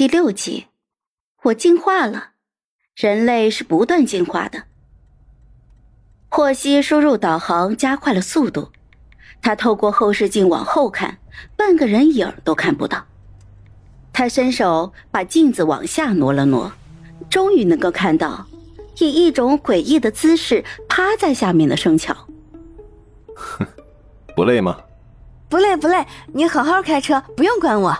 [0.00, 0.68] 第六集，
[1.42, 2.28] 我进化了。
[2.96, 4.62] 人类是不断进化的。
[6.30, 8.72] 霍希输入导航，加快了速度。
[9.42, 11.18] 他透过后视镜往后看，
[11.54, 13.04] 半个人影都看不到。
[14.10, 16.72] 他伸手把镜子往下挪了挪，
[17.28, 18.46] 终于能够看到
[19.00, 22.16] 以一种诡异的姿势趴在下面的生巧。
[23.36, 23.66] 哼，
[24.34, 24.80] 不累吗？
[25.50, 27.94] 不累不累，你好好开车，不用管我。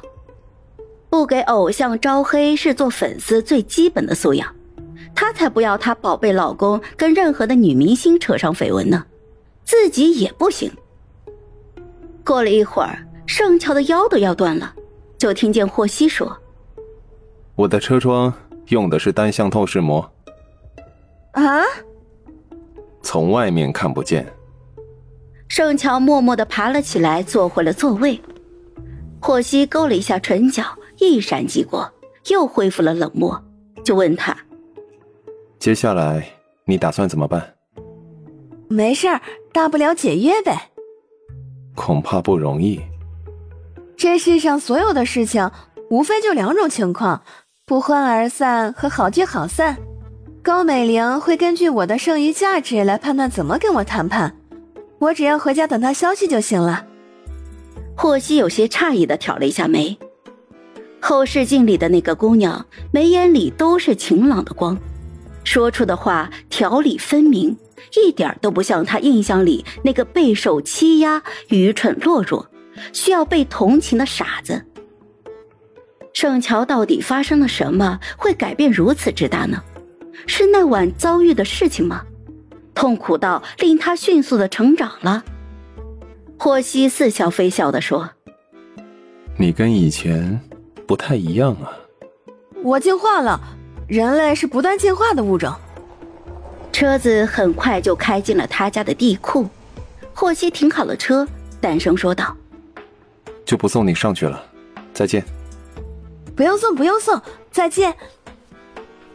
[1.11, 4.55] 不给偶像招黑是做粉丝最基本的素养，
[5.15, 9.05] 她才不要她宝贝老公跟任何的女明星扯上绯闻呢，
[9.65, 10.73] 自己也不行。
[12.25, 14.73] 过了一会儿，盛乔的腰都要断了，
[15.19, 16.39] 就听见霍希说
[17.57, 18.33] ：“我的车窗
[18.69, 20.09] 用的是单向透视膜，
[21.33, 21.65] 啊，
[23.03, 24.33] 从外面看不见。”
[25.49, 28.21] 盛乔默默的爬了起来，坐回了座位。
[29.21, 30.63] 霍希勾了一下唇角。
[31.01, 31.91] 一闪即过，
[32.29, 33.43] 又恢复了冷漠，
[33.83, 34.37] 就问他
[35.59, 36.25] ：“接下来
[36.67, 37.55] 你打算怎么办
[38.69, 39.21] ？”“没事儿，
[39.53, 40.71] 大不了解约呗。
[41.75, 42.81] ”“恐怕不容易。
[43.97, 45.51] ”“这世上所有的事情，
[45.89, 47.23] 无非就两种情况：
[47.65, 49.77] 不欢而散和好聚好散。
[50.43, 54.37] 高美玲会根据我的剩余价值来判断怎么跟我谈判，
[54.99, 56.87] 我只要回家等她消息就行了。”
[57.97, 59.99] 霍希有些诧异的挑了一下眉。
[61.01, 64.77] 后视镜里的那个姑娘，眉眼里都是晴朗的光，
[65.45, 67.57] 说出的话条理分明，
[67.97, 72.47] 一点都不像她印象里那个备受欺压、愚蠢懦弱、
[72.93, 74.63] 需要被同情的傻子。
[76.13, 79.63] 盛乔到底发生了什么，会改变如此之大呢？
[80.27, 82.03] 是那晚遭遇的事情吗？
[82.75, 85.25] 痛苦到令他迅速的成长了？
[86.39, 88.11] 霍希似笑非笑的说
[89.39, 90.39] ：“你跟以前……”
[90.91, 91.71] 不太一样啊！
[92.65, 93.41] 我进化了，
[93.87, 95.55] 人类是不断进化的物种。
[96.73, 99.49] 车子很快就开进了他家的地库，
[100.13, 101.25] 霍希停好了车，
[101.61, 102.37] 淡声说道
[103.47, 104.45] ：“就不送你上去了，
[104.93, 105.25] 再见。”
[106.35, 107.95] 不用送，不用送，再见。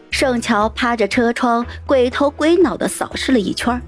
[0.09, 3.81] 盛乔趴着车窗，鬼头鬼脑的扫视了一圈，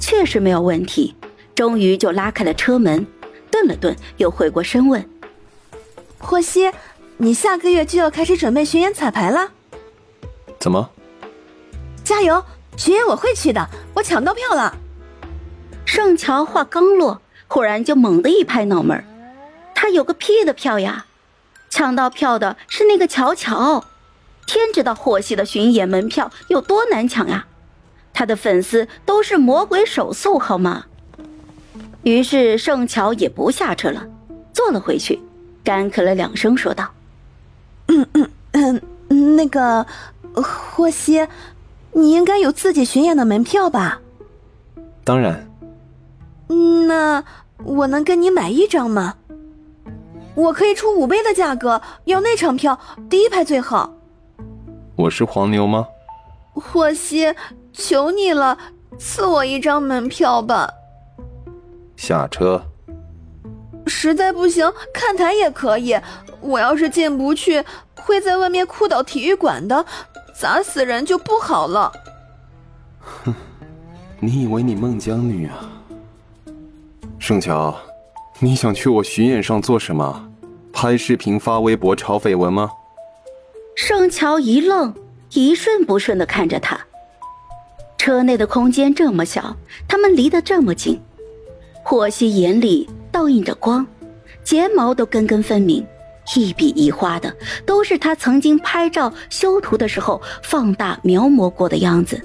[0.00, 1.14] 确实没有问题，
[1.54, 3.06] 终于就拉开了车门，
[3.50, 5.06] 顿了顿，又回过身问
[6.16, 6.72] ：“霍希。”
[7.18, 9.50] 你下个月就要开始准备巡演彩排了，
[10.58, 10.90] 怎么？
[12.04, 12.44] 加油！
[12.76, 14.76] 巡演我会去的，我抢到票了。
[15.86, 19.02] 盛乔话刚落，忽然就猛地一拍脑门
[19.74, 21.06] 他有个屁的票呀！
[21.70, 23.82] 抢到票的是那个乔乔，
[24.46, 27.46] 天知道霍希的巡演门票有多难抢呀！
[28.12, 30.84] 他的粉丝都是魔鬼手速，好吗？
[32.02, 34.06] 于是盛乔也不下车了，
[34.52, 35.18] 坐了回去，
[35.64, 36.92] 干咳了两声，说道。
[37.88, 39.86] 嗯嗯嗯，那个
[40.34, 41.26] 霍希，
[41.92, 44.00] 你应该有自己巡演的门票吧？
[45.04, 45.48] 当然。
[46.86, 47.22] 那
[47.64, 49.14] 我能跟你买一张吗？
[50.34, 53.92] 我可以出五倍的价格要那场票，第一排最好。
[54.94, 55.86] 我是黄牛吗？
[56.52, 57.34] 霍希，
[57.72, 58.56] 求你了，
[58.98, 60.70] 赐我一张门票吧。
[61.96, 62.62] 下车。
[63.86, 65.98] 实在不行，看台也可以。
[66.40, 67.64] 我要是进不去，
[67.94, 69.84] 会在外面哭倒体育馆的，
[70.34, 71.92] 砸死人就不好了。
[73.00, 73.34] 哼，
[74.20, 75.70] 你以为你孟姜女啊？
[77.18, 77.74] 盛乔，
[78.38, 80.28] 你想去我巡演上做什么？
[80.72, 82.70] 拍视频发微博炒绯闻吗？
[83.74, 84.94] 盛乔一愣，
[85.32, 86.78] 一瞬不瞬的看着他。
[87.96, 89.56] 车内的空间这么小，
[89.88, 91.00] 他们离得这么近，
[91.82, 93.86] 霍希眼里倒映着光，
[94.44, 95.82] 睫毛都根根分明。
[96.36, 97.34] 一笔一画的，
[97.64, 102.20] 都是他曾经拍照修图的时候放大描摹过的样子。